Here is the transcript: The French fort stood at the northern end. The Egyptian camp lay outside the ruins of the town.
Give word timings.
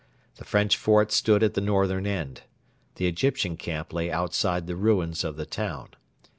The 0.37 0.45
French 0.45 0.77
fort 0.77 1.11
stood 1.11 1.43
at 1.43 1.53
the 1.53 1.61
northern 1.61 2.07
end. 2.07 2.41
The 2.95 3.05
Egyptian 3.05 3.55
camp 3.55 3.93
lay 3.93 4.09
outside 4.09 4.65
the 4.65 4.75
ruins 4.75 5.23
of 5.23 5.35
the 5.35 5.45
town. 5.45 5.89